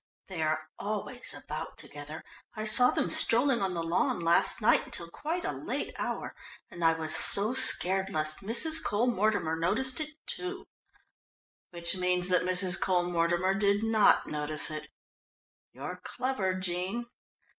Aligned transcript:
"They 0.29 0.41
are 0.41 0.67
always 0.79 1.31
about 1.31 1.77
together. 1.77 2.23
I 2.55 2.65
saw 2.65 2.89
them 2.89 3.07
strolling 3.07 3.61
on 3.61 3.75
the 3.75 3.83
lawn 3.83 4.19
last 4.19 4.59
night 4.59 4.91
till 4.91 5.11
quite 5.11 5.45
a 5.45 5.51
late 5.51 5.93
hour, 5.99 6.33
and 6.71 6.83
I 6.83 6.93
was 6.93 7.13
so 7.15 7.53
scared 7.53 8.09
lest 8.09 8.39
Mrs. 8.41 8.83
Cole 8.83 9.05
Mortimer 9.11 9.55
noticed 9.55 9.99
it 10.01 10.15
too" 10.25 10.65
"Which 11.69 11.95
means 11.95 12.29
that 12.29 12.41
Mrs. 12.41 12.81
Cole 12.81 13.11
Mortimer 13.11 13.53
did 13.53 13.83
not 13.83 14.25
notice 14.25 14.71
it. 14.71 14.87
You're 15.71 16.01
clever, 16.03 16.55
Jean! 16.59 17.05